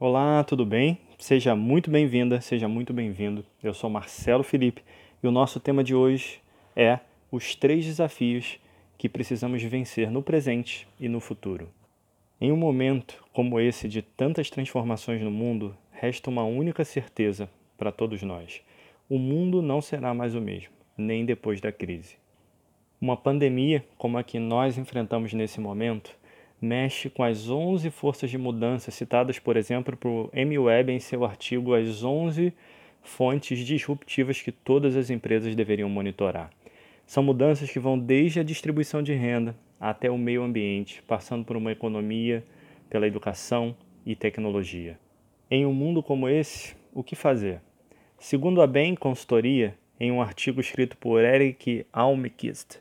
Olá, 0.00 0.44
tudo 0.44 0.64
bem? 0.64 0.96
Seja 1.18 1.56
muito 1.56 1.90
bem-vinda, 1.90 2.40
seja 2.40 2.68
muito 2.68 2.92
bem-vindo. 2.92 3.44
Eu 3.60 3.74
sou 3.74 3.90
Marcelo 3.90 4.44
Felipe 4.44 4.80
e 5.20 5.26
o 5.26 5.32
nosso 5.32 5.58
tema 5.58 5.82
de 5.82 5.92
hoje 5.92 6.40
é 6.76 7.00
os 7.32 7.56
três 7.56 7.84
desafios 7.84 8.60
que 8.96 9.08
precisamos 9.08 9.60
vencer 9.64 10.08
no 10.08 10.22
presente 10.22 10.86
e 11.00 11.08
no 11.08 11.18
futuro. 11.18 11.68
Em 12.40 12.52
um 12.52 12.56
momento 12.56 13.24
como 13.32 13.58
esse 13.58 13.88
de 13.88 14.00
tantas 14.00 14.48
transformações 14.48 15.20
no 15.20 15.32
mundo, 15.32 15.76
resta 15.90 16.30
uma 16.30 16.44
única 16.44 16.84
certeza 16.84 17.50
para 17.76 17.90
todos 17.90 18.22
nós: 18.22 18.60
o 19.10 19.18
mundo 19.18 19.60
não 19.60 19.80
será 19.80 20.14
mais 20.14 20.32
o 20.36 20.40
mesmo, 20.40 20.70
nem 20.96 21.24
depois 21.24 21.60
da 21.60 21.72
crise. 21.72 22.14
Uma 23.00 23.16
pandemia 23.16 23.84
como 23.96 24.16
a 24.16 24.22
que 24.22 24.38
nós 24.38 24.78
enfrentamos 24.78 25.32
nesse 25.32 25.58
momento 25.58 26.16
mexe 26.60 27.08
com 27.08 27.22
as 27.22 27.48
11 27.48 27.90
forças 27.90 28.30
de 28.30 28.38
mudança 28.38 28.90
citadas, 28.90 29.38
por 29.38 29.56
exemplo, 29.56 29.96
por 29.96 30.30
M. 30.32 30.58
Webb 30.58 30.92
em 30.92 31.00
seu 31.00 31.24
artigo 31.24 31.74
As 31.74 32.02
11 32.02 32.52
fontes 33.02 33.58
disruptivas 33.60 34.42
que 34.42 34.52
todas 34.52 34.96
as 34.96 35.10
empresas 35.10 35.54
deveriam 35.54 35.88
monitorar. 35.88 36.50
São 37.06 37.22
mudanças 37.22 37.70
que 37.70 37.78
vão 37.78 37.98
desde 37.98 38.40
a 38.40 38.42
distribuição 38.42 39.02
de 39.02 39.14
renda 39.14 39.56
até 39.80 40.10
o 40.10 40.18
meio 40.18 40.42
ambiente, 40.42 41.02
passando 41.06 41.44
por 41.44 41.56
uma 41.56 41.72
economia, 41.72 42.44
pela 42.90 43.06
educação 43.06 43.74
e 44.04 44.14
tecnologia. 44.14 44.98
Em 45.50 45.64
um 45.64 45.72
mundo 45.72 46.02
como 46.02 46.28
esse, 46.28 46.76
o 46.92 47.02
que 47.02 47.16
fazer? 47.16 47.60
Segundo 48.18 48.60
a 48.60 48.66
Bain 48.66 48.94
Consultoria, 48.94 49.74
em 49.98 50.12
um 50.12 50.20
artigo 50.20 50.60
escrito 50.60 50.96
por 50.96 51.22
Eric 51.22 51.86
Almquist, 51.92 52.80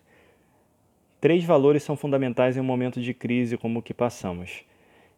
Três 1.19 1.43
valores 1.43 1.81
são 1.81 1.95
fundamentais 1.95 2.57
em 2.57 2.59
um 2.59 2.63
momento 2.63 3.01
de 3.01 3.11
crise 3.11 3.57
como 3.57 3.79
o 3.79 3.81
que 3.81 3.93
passamos. 3.93 4.63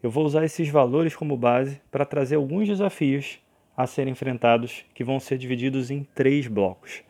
Eu 0.01 0.09
vou 0.09 0.25
usar 0.25 0.45
esses 0.45 0.69
valores 0.69 1.13
como 1.13 1.35
base 1.35 1.81
para 1.91 2.05
trazer 2.05 2.37
alguns 2.37 2.69
desafios 2.69 3.37
a 3.75 3.85
serem 3.85 4.13
enfrentados 4.13 4.85
que 4.93 5.03
vão 5.03 5.19
ser 5.19 5.37
divididos 5.37 5.91
em 5.91 6.05
três 6.15 6.47
blocos. 6.47 7.01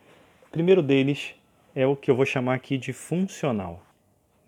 O 0.48 0.50
primeiro 0.50 0.82
deles 0.82 1.36
é 1.76 1.86
o 1.86 1.96
que 1.96 2.10
eu 2.10 2.16
vou 2.16 2.26
chamar 2.26 2.56
aqui 2.56 2.80
de 2.80 2.92
funcional. 2.92 3.86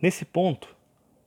Nesse 0.02 0.26
ponto, 0.26 0.76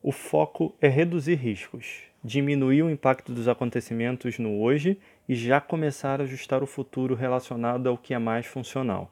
o 0.03 0.11
foco 0.11 0.75
é 0.81 0.89
reduzir 0.89 1.37
riscos, 1.37 2.03
diminuir 2.23 2.83
o 2.83 2.91
impacto 2.91 3.33
dos 3.33 3.47
acontecimentos 3.47 4.41
no 4.41 4.61
hoje 4.61 4.99
e 5.29 5.37
já 5.37 5.61
começar 5.61 6.21
a 6.21 6.25
ajustar 6.25 6.65
o 6.65 6.67
futuro 6.67 7.15
relacionado 7.15 7.89
ao 7.89 7.97
que 7.97 8.13
é 8.13 8.19
mais 8.19 8.45
funcional. 8.45 9.09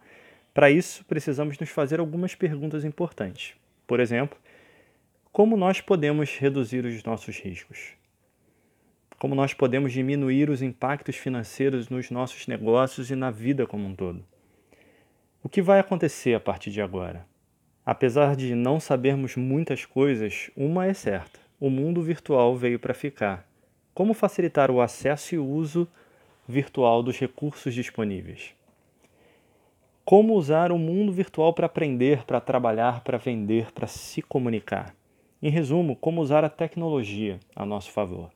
Para 0.53 0.73
isso, 0.73 1.05
precisamos 1.05 1.57
nos 1.57 1.71
fazer 1.71 2.01
algumas 2.01 2.35
perguntas 2.35 2.85
importantes. 2.85 3.62
Por 3.93 4.01
exemplo, 4.01 4.39
como 5.31 5.55
nós 5.55 5.83
podemos 5.83 6.35
reduzir 6.39 6.83
os 6.87 7.05
nossos 7.05 7.39
riscos? 7.39 7.91
Como 9.19 9.35
nós 9.35 9.53
podemos 9.53 9.93
diminuir 9.93 10.49
os 10.49 10.63
impactos 10.63 11.17
financeiros 11.17 11.91
nos 11.91 12.11
nossos 12.11 12.47
negócios 12.47 13.11
e 13.11 13.15
na 13.15 13.31
vida 13.31 13.67
como 13.67 13.87
um 13.87 13.95
todo? 13.95 14.25
O 15.43 15.49
que 15.51 15.61
vai 15.61 15.79
acontecer 15.79 16.33
a 16.33 16.41
partir 16.41 16.71
de 16.71 16.81
agora? 16.81 17.27
Apesar 17.85 18.35
de 18.35 18.55
não 18.55 18.81
sabermos 18.81 19.37
muitas 19.37 19.85
coisas, 19.85 20.51
uma 20.57 20.87
é 20.87 20.95
certa: 20.95 21.39
o 21.61 21.69
mundo 21.69 22.01
virtual 22.01 22.57
veio 22.57 22.79
para 22.79 22.95
ficar. 22.95 23.47
Como 23.93 24.15
facilitar 24.15 24.71
o 24.71 24.81
acesso 24.81 25.35
e 25.35 25.39
uso 25.39 25.87
virtual 26.49 27.03
dos 27.03 27.19
recursos 27.19 27.75
disponíveis? 27.75 28.55
Como 30.05 30.35
usar 30.35 30.73
o 30.73 30.79
mundo 30.79 31.13
virtual 31.13 31.55
para 31.55 31.67
aprender, 31.67 32.25
para 32.25 32.41
trabalhar, 32.41 33.05
para 33.05 33.19
vender, 33.19 33.71
para 33.71 33.87
se 33.87 34.21
comunicar. 34.21 34.97
Em 35.41 35.49
resumo, 35.49 35.95
como 35.95 36.21
usar 36.21 36.45
a 36.45 36.49
tecnologia 36.49 37.39
a 37.55 37.65
nosso 37.65 37.93
favor. 37.93 38.31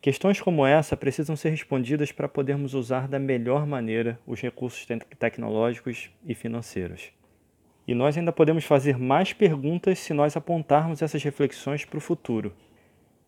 Questões 0.00 0.40
como 0.40 0.64
essa 0.64 0.96
precisam 0.96 1.34
ser 1.34 1.50
respondidas 1.50 2.12
para 2.12 2.28
podermos 2.28 2.74
usar 2.74 3.08
da 3.08 3.18
melhor 3.18 3.66
maneira 3.66 4.20
os 4.24 4.40
recursos 4.40 4.86
te 4.86 4.96
tecnológicos 5.18 6.10
e 6.24 6.32
financeiros. 6.32 7.10
E 7.88 7.92
nós 7.92 8.16
ainda 8.16 8.32
podemos 8.32 8.64
fazer 8.64 8.96
mais 8.96 9.32
perguntas 9.32 9.98
se 9.98 10.14
nós 10.14 10.36
apontarmos 10.36 11.02
essas 11.02 11.22
reflexões 11.24 11.84
para 11.84 11.98
o 11.98 12.00
futuro. 12.00 12.54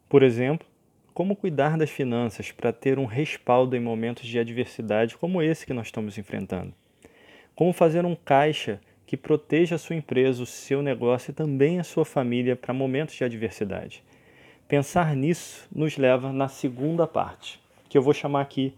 Por 0.09 0.22
exemplo, 0.22 0.69
como 1.12 1.34
cuidar 1.34 1.77
das 1.77 1.91
finanças 1.91 2.53
para 2.53 2.72
ter 2.72 2.97
um 2.97 3.06
respaldo 3.06 3.75
em 3.75 3.81
momentos 3.81 4.25
de 4.25 4.38
adversidade 4.38 5.19
como 5.19 5.43
esse 5.43 5.66
que 5.66 5.75
nós 5.75 5.88
estamos 5.88 6.16
enfrentando? 6.16 6.72
Como 7.56 7.72
fazer 7.72 8.05
um 8.05 8.15
caixa 8.15 8.78
que 9.06 9.17
proteja 9.17 9.77
a 9.77 9.78
sua 9.78 9.97
empresa, 9.97 10.43
o 10.43 10.47
seu 10.47 10.83
negócio 10.83 11.31
e 11.31 11.34
também 11.34 11.81
a 11.81 11.84
sua 11.84 12.05
família 12.05 12.55
para 12.55 12.75
momentos 12.75 13.15
de 13.15 13.25
adversidade. 13.25 14.05
Pensar 14.69 15.17
nisso 15.17 15.66
nos 15.75 15.97
leva 15.97 16.31
na 16.34 16.49
segunda 16.49 17.06
parte, 17.06 17.59
que 17.89 17.97
eu 17.97 18.03
vou 18.03 18.12
chamar 18.12 18.43
aqui 18.43 18.75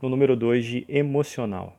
no 0.00 0.08
número 0.08 0.34
2 0.34 0.64
de 0.64 0.86
emocional. 0.88 1.76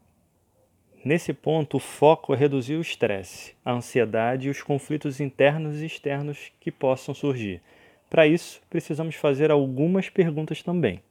Nesse 1.04 1.34
ponto, 1.34 1.78
o 1.78 1.80
foco 1.80 2.36
é 2.36 2.38
reduzir 2.38 2.76
o 2.76 2.82
estresse, 2.82 3.56
a 3.66 3.72
ansiedade 3.72 4.48
e 4.48 4.52
os 4.52 4.62
conflitos 4.62 5.20
internos 5.20 5.82
e 5.82 5.88
externos 5.88 6.52
que 6.60 6.72
possam 6.72 7.16
surgir. 7.16 7.64
Para 8.12 8.28
isso, 8.28 8.62
precisamos 8.70 9.16
fazer 9.16 9.50
algumas 9.50 10.08
perguntas 10.08 10.62
também. 10.62 11.02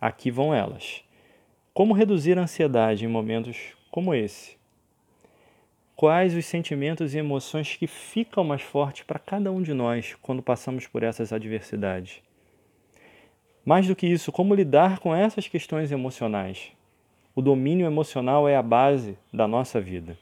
Aqui 0.00 0.32
vão 0.32 0.52
elas. 0.52 1.04
Como 1.72 1.94
reduzir 1.94 2.36
a 2.36 2.42
ansiedade 2.42 3.04
em 3.04 3.08
momentos 3.08 3.77
como 3.90 4.14
esse? 4.14 4.56
Quais 5.96 6.34
os 6.34 6.46
sentimentos 6.46 7.14
e 7.14 7.18
emoções 7.18 7.74
que 7.74 7.86
ficam 7.86 8.44
mais 8.44 8.62
fortes 8.62 9.02
para 9.02 9.18
cada 9.18 9.50
um 9.50 9.60
de 9.60 9.74
nós 9.74 10.16
quando 10.22 10.42
passamos 10.42 10.86
por 10.86 11.02
essas 11.02 11.32
adversidades? 11.32 12.22
Mais 13.64 13.86
do 13.86 13.96
que 13.96 14.06
isso, 14.06 14.30
como 14.30 14.54
lidar 14.54 14.98
com 14.98 15.14
essas 15.14 15.48
questões 15.48 15.90
emocionais? 15.90 16.72
O 17.34 17.42
domínio 17.42 17.86
emocional 17.86 18.48
é 18.48 18.56
a 18.56 18.62
base 18.62 19.18
da 19.32 19.48
nossa 19.48 19.80
vida. 19.80 20.16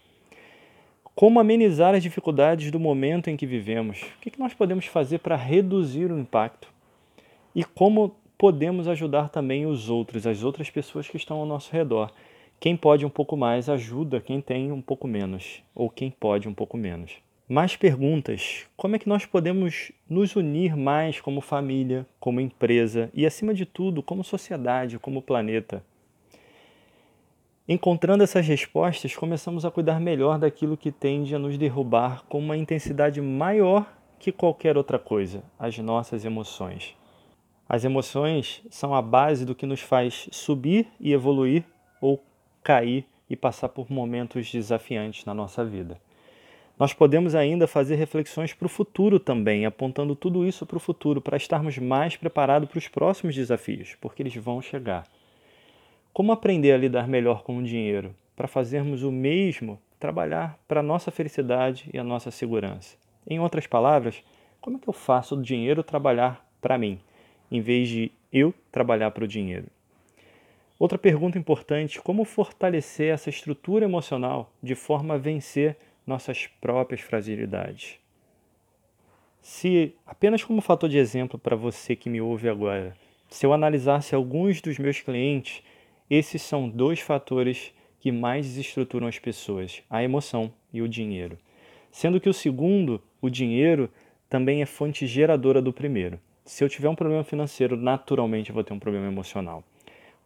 Como 1.15 1.41
amenizar 1.41 1.94
as 1.94 2.03
dificuldades 2.03 2.71
do 2.71 2.78
momento 2.78 3.31
em 3.31 3.37
que 3.37 3.47
vivemos? 3.47 4.03
O 4.03 4.21
que 4.21 4.38
nós 4.38 4.53
podemos 4.53 4.87
fazer 4.87 5.19
para 5.19 5.37
reduzir 5.37 6.10
o 6.10 6.19
impacto? 6.19 6.69
E 7.54 7.65
como 7.65 8.15
podemos 8.37 8.87
ajudar 8.87 9.31
também 9.31 9.65
os 9.65 9.88
outros, 9.88 10.27
as 10.27 10.43
outras 10.43 10.69
pessoas 10.69 11.09
que 11.09 11.16
estão 11.16 11.38
ao 11.38 11.47
nosso 11.47 11.72
redor? 11.72 12.12
Quem 12.59 12.77
pode 12.77 13.05
um 13.05 13.11
pouco 13.11 13.37
mais 13.37 13.69
ajuda 13.69 14.21
quem 14.21 14.41
tem 14.41 14.72
um 14.72 14.81
pouco 14.81 15.06
menos, 15.06 15.62
ou 15.75 15.91
quem 15.91 16.11
pode 16.11 16.49
um 16.49 16.55
pouco 16.55 16.77
menos. 16.77 17.12
Mais 17.49 17.77
perguntas: 17.77 18.67
como 18.77 18.97
é 18.97 18.99
que 18.99 19.09
nós 19.09 19.27
podemos 19.27 19.93
nos 20.09 20.34
unir 20.34 20.75
mais 20.75 21.21
como 21.21 21.41
família, 21.41 22.06
como 22.19 22.41
empresa 22.41 23.11
e, 23.15 23.27
acima 23.27 23.55
de 23.55 23.66
tudo, 23.66 24.03
como 24.03 24.25
sociedade, 24.25 24.99
como 24.99 25.22
planeta? 25.22 25.84
Encontrando 27.69 28.25
essas 28.25 28.47
respostas, 28.47 29.15
começamos 29.15 29.65
a 29.65 29.71
cuidar 29.71 30.00
melhor 30.00 30.39
daquilo 30.39 30.77
que 30.77 30.91
tende 30.91 31.34
a 31.34 31.39
nos 31.39 31.59
derrubar 31.59 32.25
com 32.25 32.39
uma 32.39 32.56
intensidade 32.56 33.21
maior 33.21 33.93
que 34.19 34.33
qualquer 34.33 34.77
outra 34.77 34.99
coisa, 34.99 35.43
as 35.59 35.77
nossas 35.78 36.25
emoções. 36.25 36.97
As 37.69 37.84
emoções 37.84 38.62
são 38.71 38.95
a 38.95 39.03
base 39.03 39.45
do 39.45 39.55
que 39.55 39.66
nos 39.66 39.81
faz 39.81 40.28
subir 40.33 40.87
e 40.99 41.12
evoluir 41.12 41.65
ou 42.00 42.22
cair 42.66 43.06
e 43.31 43.37
passar 43.37 43.69
por 43.69 43.88
momentos 43.93 44.50
desafiantes 44.50 45.25
na 45.25 45.32
nossa 45.32 45.65
vida. 45.65 46.00
Nós 46.77 46.93
podemos 46.93 47.37
ainda 47.37 47.69
fazer 47.69 47.94
reflexões 47.94 48.53
para 48.53 48.66
o 48.66 48.69
futuro 48.69 49.21
também, 49.21 49.65
apontando 49.65 50.16
tudo 50.16 50.44
isso 50.44 50.66
para 50.66 50.77
o 50.77 50.81
futuro, 50.81 51.21
para 51.21 51.37
estarmos 51.37 51.78
mais 51.78 52.16
preparados 52.16 52.69
para 52.69 52.78
os 52.78 52.88
próximos 52.88 53.37
desafios, 53.37 53.94
porque 54.00 54.21
eles 54.21 54.34
vão 54.34 54.60
chegar. 54.60 55.06
Como 56.12 56.32
aprender 56.32 56.72
a 56.72 56.77
lidar 56.77 57.06
melhor 57.06 57.44
com 57.44 57.56
o 57.56 57.62
dinheiro, 57.62 58.12
para 58.34 58.49
fazermos 58.49 59.04
o 59.04 59.12
mesmo, 59.12 59.78
trabalhar 60.00 60.59
para 60.66 60.81
a 60.81 60.83
nossa 60.83 61.12
felicidade 61.12 61.88
e 61.94 61.98
a 61.98 62.04
nossa 62.04 62.33
segurança? 62.33 62.97
Em 63.28 63.38
outras 63.38 63.69
palavras, 63.69 64.25
como 64.60 64.77
é 64.77 64.81
que 64.81 64.88
eu 64.88 64.93
faço 64.93 65.37
o 65.37 65.43
dinheiro 65.43 65.84
trabalhar 65.84 66.44
para 66.60 66.77
mim, 66.77 66.98
em 67.48 67.60
vez 67.60 67.88
de 67.88 68.10
eu 68.33 68.53
trabalhar 68.72 69.12
para 69.12 69.25
o 69.25 69.28
dinheiro? 69.28 69.76
Outra 70.78 70.99
pergunta 70.99 71.39
importante: 71.39 72.01
como 72.01 72.25
fortalecer 72.25 73.13
essa 73.13 73.31
estrutura 73.31 73.84
emocional 73.84 74.53
de 74.63 74.75
forma 74.75 75.15
a 75.15 75.19
vencer 75.19 75.77
nossas 76.07 76.47
próprias 76.47 77.01
fragilidades? 77.01 77.99
Se, 79.41 79.95
apenas 80.05 80.45
como 80.45 80.61
fator 80.61 80.89
de 80.89 80.99
exemplo 80.99 81.39
para 81.39 81.57
você 81.57 81.97
que 81.97 82.11
me 82.11 82.21
ouve 82.21 82.49
agora, 82.49 82.95
se 83.28 83.47
eu 83.47 83.53
analisasse 83.53 84.15
alguns 84.15 84.61
dos 84.61 84.78
meus 84.78 85.01
clientes, 85.01 85.63
esses 86.11 86.43
são 86.43 86.69
dois 86.69 87.01
fatores 87.01 87.72
que 87.99 88.13
mais 88.13 88.47
desestruturam 88.47 89.07
as 89.07 89.19
pessoas: 89.19 89.83
a 89.89 90.03
emoção 90.03 90.53
e 90.72 90.83
o 90.83 90.89
dinheiro. 90.89 91.39
Sendo 91.91 92.21
que 92.21 92.29
o 92.29 92.34
segundo, 92.34 93.03
o 93.22 93.31
dinheiro, 93.31 93.91
também 94.29 94.61
é 94.61 94.67
fonte 94.67 95.07
geradora 95.07 95.63
do 95.63 95.72
primeiro. 95.72 96.21
Se 96.45 96.63
eu 96.63 96.69
tiver 96.69 96.91
um 96.91 96.95
problema 96.95 97.25
financeiro, 97.25 97.77
naturalmente 97.77 98.51
eu 98.51 98.55
vou 98.55 98.63
ter 98.63 98.75
um 98.75 98.79
problema 98.79 99.07
emocional. 99.07 99.65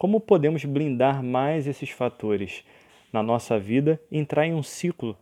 Como 0.00 0.18
podemos 0.18 0.64
blindar 0.64 1.22
mais 1.22 1.66
esses 1.66 1.90
fatores 1.90 2.64
na 3.12 3.22
nossa 3.22 3.58
vida 3.58 4.00
e 4.10 4.18
entrar 4.18 4.46
em 4.46 4.54
um 4.54 4.62
ciclo 4.62 5.14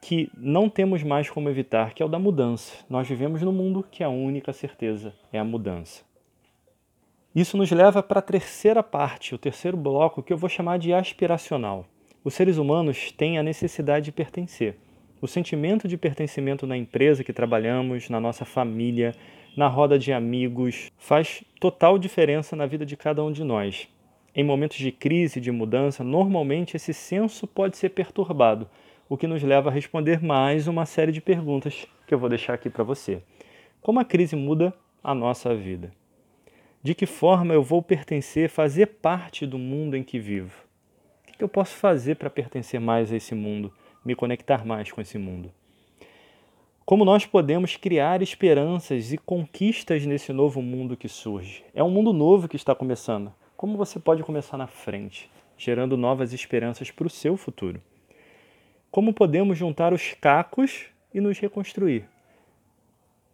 que 0.00 0.30
não 0.34 0.70
temos 0.70 1.02
mais 1.02 1.28
como 1.28 1.50
evitar, 1.50 1.92
que 1.92 2.02
é 2.02 2.06
o 2.06 2.08
da 2.08 2.18
mudança. 2.18 2.82
Nós 2.88 3.06
vivemos 3.06 3.42
num 3.42 3.52
mundo 3.52 3.84
que 3.90 4.02
a 4.02 4.08
única 4.08 4.54
certeza 4.54 5.12
é 5.30 5.38
a 5.38 5.44
mudança. 5.44 6.02
Isso 7.34 7.58
nos 7.58 7.70
leva 7.70 8.02
para 8.02 8.20
a 8.20 8.22
terceira 8.22 8.82
parte, 8.82 9.34
o 9.34 9.38
terceiro 9.38 9.76
bloco, 9.76 10.22
que 10.22 10.32
eu 10.32 10.38
vou 10.38 10.48
chamar 10.48 10.78
de 10.78 10.94
aspiracional. 10.94 11.84
Os 12.24 12.32
seres 12.32 12.56
humanos 12.56 13.12
têm 13.12 13.36
a 13.36 13.42
necessidade 13.42 14.06
de 14.06 14.12
pertencer. 14.12 14.78
O 15.20 15.26
sentimento 15.26 15.86
de 15.86 15.98
pertencimento 15.98 16.66
na 16.66 16.78
empresa 16.78 17.22
que 17.22 17.34
trabalhamos, 17.34 18.08
na 18.08 18.18
nossa 18.18 18.46
família, 18.46 19.14
na 19.54 19.68
roda 19.68 19.98
de 19.98 20.10
amigos, 20.10 20.90
faz 20.96 21.44
total 21.60 21.98
diferença 21.98 22.56
na 22.56 22.64
vida 22.64 22.86
de 22.86 22.96
cada 22.96 23.22
um 23.22 23.30
de 23.30 23.44
nós. 23.44 23.86
Em 24.38 24.44
momentos 24.44 24.76
de 24.76 24.92
crise, 24.92 25.40
de 25.40 25.50
mudança, 25.50 26.04
normalmente 26.04 26.76
esse 26.76 26.92
senso 26.92 27.46
pode 27.46 27.78
ser 27.78 27.88
perturbado, 27.88 28.68
o 29.08 29.16
que 29.16 29.26
nos 29.26 29.42
leva 29.42 29.70
a 29.70 29.72
responder 29.72 30.22
mais 30.22 30.68
uma 30.68 30.84
série 30.84 31.10
de 31.10 31.22
perguntas 31.22 31.86
que 32.06 32.12
eu 32.12 32.18
vou 32.18 32.28
deixar 32.28 32.52
aqui 32.52 32.68
para 32.68 32.84
você. 32.84 33.22
Como 33.80 33.98
a 33.98 34.04
crise 34.04 34.36
muda 34.36 34.74
a 35.02 35.14
nossa 35.14 35.54
vida? 35.54 35.90
De 36.82 36.94
que 36.94 37.06
forma 37.06 37.54
eu 37.54 37.62
vou 37.62 37.80
pertencer, 37.80 38.50
fazer 38.50 38.98
parte 39.00 39.46
do 39.46 39.56
mundo 39.56 39.96
em 39.96 40.02
que 40.02 40.18
vivo? 40.18 40.52
O 41.30 41.38
que 41.38 41.42
eu 41.42 41.48
posso 41.48 41.74
fazer 41.74 42.16
para 42.16 42.28
pertencer 42.28 42.78
mais 42.78 43.10
a 43.10 43.16
esse 43.16 43.34
mundo, 43.34 43.72
me 44.04 44.14
conectar 44.14 44.66
mais 44.66 44.92
com 44.92 45.00
esse 45.00 45.16
mundo? 45.16 45.50
Como 46.84 47.06
nós 47.06 47.24
podemos 47.24 47.74
criar 47.74 48.20
esperanças 48.20 49.14
e 49.14 49.16
conquistas 49.16 50.04
nesse 50.04 50.30
novo 50.30 50.60
mundo 50.60 50.94
que 50.94 51.08
surge? 51.08 51.64
É 51.74 51.82
um 51.82 51.90
mundo 51.90 52.12
novo 52.12 52.46
que 52.46 52.56
está 52.56 52.74
começando. 52.74 53.32
Como 53.56 53.78
você 53.78 53.98
pode 53.98 54.22
começar 54.22 54.58
na 54.58 54.66
frente, 54.66 55.30
gerando 55.56 55.96
novas 55.96 56.34
esperanças 56.34 56.90
para 56.90 57.06
o 57.06 57.10
seu 57.10 57.38
futuro? 57.38 57.80
Como 58.90 59.14
podemos 59.14 59.56
juntar 59.56 59.94
os 59.94 60.12
cacos 60.12 60.88
e 61.14 61.22
nos 61.22 61.38
reconstruir? 61.38 62.06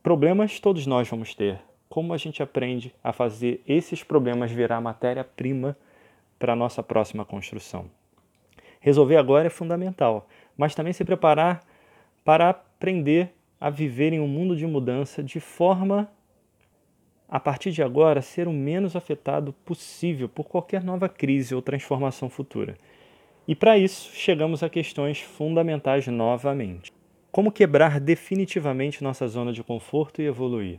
Problemas 0.00 0.60
todos 0.60 0.86
nós 0.86 1.08
vamos 1.08 1.34
ter, 1.34 1.60
como 1.88 2.14
a 2.14 2.16
gente 2.16 2.40
aprende 2.40 2.94
a 3.02 3.12
fazer 3.12 3.64
esses 3.66 4.04
problemas 4.04 4.52
virar 4.52 4.80
matéria-prima 4.80 5.76
para 6.38 6.52
a 6.52 6.56
nossa 6.56 6.84
próxima 6.84 7.25
construção. 7.25 7.90
Resolver 8.78 9.16
agora 9.16 9.48
é 9.48 9.50
fundamental, 9.50 10.28
mas 10.56 10.72
também 10.72 10.92
se 10.92 11.04
preparar 11.04 11.64
para 12.25 12.50
aprender 12.50 13.34
a 13.60 13.68
viver 13.68 14.12
em 14.12 14.20
um 14.20 14.28
mundo 14.28 14.54
de 14.54 14.68
mudança 14.68 15.20
de 15.20 15.40
forma 15.40 16.08
a 17.32 17.40
partir 17.40 17.73
de 17.73 17.82
agora 17.82 18.23
ser 18.23 18.46
o 18.46 18.52
menos 18.52 18.94
afetado 18.94 19.52
possível 19.64 20.29
por 20.29 20.44
qualquer 20.44 20.84
nova 20.84 21.08
crise 21.08 21.55
ou 21.55 21.61
transformação 21.61 22.29
futura. 22.29 22.76
E 23.49 23.55
para 23.56 23.76
isso, 23.76 24.12
chegamos 24.14 24.62
a 24.62 24.69
questões 24.69 25.19
fundamentais 25.20 26.06
novamente. 26.06 26.93
Como 27.32 27.50
quebrar 27.50 27.99
definitivamente 27.99 29.02
nossa 29.02 29.26
zona 29.26 29.52
de 29.52 29.64
conforto 29.64 30.23
e 30.23 30.26
evoluir? 30.26 30.79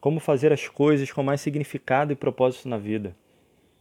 como 0.00 0.20
fazer 0.20 0.52
as 0.52 0.68
coisas 0.68 1.10
com 1.10 1.22
mais 1.22 1.40
significado 1.40 2.12
e 2.12 2.16
propósito 2.16 2.68
na 2.68 2.78
vida, 2.78 3.16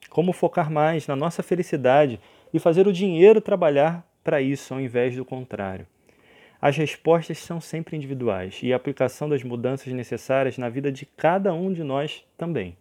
como 0.10 0.34
focar 0.34 0.72
mais 0.72 1.08
na 1.08 1.16
nossa 1.16 1.44
felicidade 1.44 2.20
e 2.54 2.60
fazer 2.60 2.88
o 2.88 2.94
dinheiro 2.94 3.42
trabalhar 3.42 4.08
para 4.24 4.42
isso 4.42 4.74
ao 4.74 4.82
invés 4.82 5.16
do 5.16 5.24
contrário. 5.24 5.86
As 6.62 6.76
respostas 6.76 7.38
são 7.38 7.62
sempre 7.62 7.96
individuais 7.96 8.60
e 8.64 8.74
a 8.74 8.76
aplicação 8.76 9.30
das 9.30 9.44
mudanças 9.44 9.92
necessárias 9.94 10.58
na 10.58 10.70
vida 10.70 10.92
de 10.92 11.06
cada 11.06 11.54
um 11.54 11.72
de 11.72 11.84
nós 11.84 12.24
também. 12.38 12.76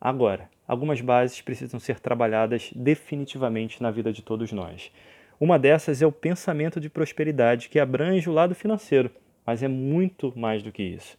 Agora, 0.00 0.48
algumas 0.66 1.00
bases 1.00 1.40
precisam 1.40 1.80
ser 1.80 1.98
trabalhadas 1.98 2.70
definitivamente 2.74 3.82
na 3.82 3.90
vida 3.90 4.12
de 4.12 4.22
todos 4.22 4.52
nós. 4.52 4.92
Uma 5.40 5.58
dessas 5.58 6.00
é 6.00 6.06
o 6.06 6.12
pensamento 6.12 6.80
de 6.80 6.88
prosperidade, 6.88 7.68
que 7.68 7.78
abrange 7.78 8.28
o 8.28 8.32
lado 8.32 8.54
financeiro, 8.54 9.10
mas 9.44 9.62
é 9.62 9.68
muito 9.68 10.32
mais 10.36 10.62
do 10.62 10.72
que 10.72 10.82
isso 10.82 11.18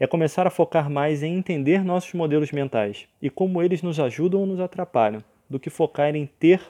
é 0.00 0.06
começar 0.06 0.46
a 0.46 0.50
focar 0.50 0.88
mais 0.88 1.22
em 1.22 1.36
entender 1.36 1.84
nossos 1.84 2.14
modelos 2.14 2.50
mentais 2.50 3.06
e 3.20 3.28
como 3.28 3.62
eles 3.62 3.82
nos 3.82 4.00
ajudam 4.00 4.40
ou 4.40 4.46
nos 4.46 4.58
atrapalham, 4.58 5.22
do 5.48 5.60
que 5.60 5.68
focar 5.68 6.16
em 6.16 6.24
ter 6.24 6.62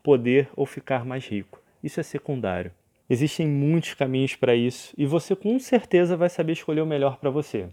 poder 0.00 0.48
ou 0.54 0.64
ficar 0.64 1.04
mais 1.04 1.26
rico. 1.26 1.60
Isso 1.82 1.98
é 1.98 2.04
secundário. 2.04 2.70
Existem 3.10 3.46
muitos 3.46 3.94
caminhos 3.94 4.36
para 4.36 4.54
isso 4.54 4.92
e 4.96 5.06
você 5.06 5.34
com 5.34 5.58
certeza 5.58 6.16
vai 6.16 6.28
saber 6.28 6.52
escolher 6.52 6.82
o 6.82 6.86
melhor 6.86 7.16
para 7.16 7.30
você. 7.30 7.68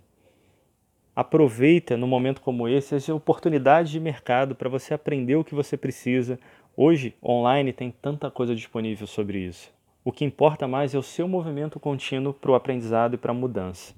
Aproveita 1.14 1.98
no 1.98 2.08
momento 2.08 2.42
como 2.42 2.68
esse 2.68 2.96
as 2.96 3.10
oportunidades 3.10 3.92
de 3.92 4.00
mercado 4.00 4.56
para 4.56 4.70
você 4.70 4.94
aprender 4.94 5.36
o 5.36 5.44
que 5.44 5.56
você 5.56 5.76
precisa. 5.76 6.40
Hoje, 6.76 7.16
online, 7.24 7.74
tem 7.74 7.92
tanta 7.92 8.32
coisa 8.32 8.56
disponível 8.56 9.08
sobre 9.08 9.40
isso. 9.40 9.74
O 10.04 10.12
que 10.12 10.24
importa 10.24 10.68
mais 10.68 10.94
é 10.94 10.98
o 10.98 11.04
seu 11.04 11.28
movimento 11.28 11.80
contínuo 11.80 12.34
para 12.34 12.52
o 12.52 12.56
aprendizado 12.56 13.16
e 13.16 13.18
para 13.18 13.32
a 13.32 13.36
mudança. 13.36 13.94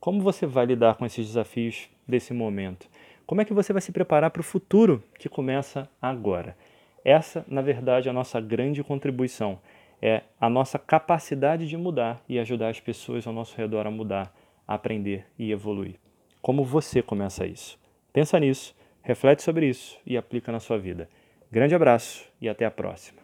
Como 0.00 0.22
você 0.22 0.46
vai 0.46 0.64
lidar 0.64 0.94
com 0.94 1.04
esses 1.04 1.26
desafios 1.26 1.88
desse 2.06 2.32
momento? 2.32 2.88
Como 3.26 3.40
é 3.40 3.44
que 3.44 3.52
você 3.52 3.72
vai 3.72 3.82
se 3.82 3.92
preparar 3.92 4.30
para 4.30 4.40
o 4.40 4.44
futuro 4.44 5.02
que 5.18 5.28
começa 5.28 5.88
agora? 6.00 6.56
Essa, 7.04 7.44
na 7.48 7.62
verdade, 7.62 8.08
é 8.08 8.10
a 8.10 8.14
nossa 8.14 8.40
grande 8.40 8.82
contribuição. 8.82 9.58
É 10.02 10.22
a 10.40 10.48
nossa 10.48 10.78
capacidade 10.78 11.68
de 11.68 11.76
mudar 11.76 12.22
e 12.28 12.38
ajudar 12.38 12.68
as 12.68 12.80
pessoas 12.80 13.26
ao 13.26 13.32
nosso 13.32 13.56
redor 13.56 13.86
a 13.86 13.90
mudar, 13.90 14.34
a 14.66 14.74
aprender 14.74 15.26
e 15.38 15.50
evoluir. 15.50 15.96
Como 16.40 16.64
você 16.64 17.02
começa 17.02 17.46
isso? 17.46 17.78
Pensa 18.12 18.38
nisso, 18.38 18.74
reflete 19.02 19.42
sobre 19.42 19.68
isso 19.68 19.98
e 20.06 20.16
aplica 20.16 20.50
na 20.50 20.60
sua 20.60 20.78
vida. 20.78 21.08
Grande 21.50 21.74
abraço 21.74 22.24
e 22.40 22.48
até 22.48 22.64
a 22.64 22.70
próxima. 22.70 23.18